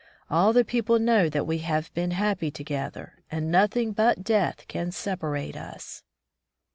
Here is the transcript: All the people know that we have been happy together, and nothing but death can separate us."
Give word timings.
All 0.31 0.51
the 0.51 0.65
people 0.65 0.97
know 0.97 1.29
that 1.29 1.45
we 1.45 1.59
have 1.59 1.93
been 1.93 2.09
happy 2.09 2.49
together, 2.49 3.19
and 3.29 3.51
nothing 3.51 3.91
but 3.91 4.23
death 4.23 4.67
can 4.67 4.91
separate 4.91 5.55
us." 5.55 6.01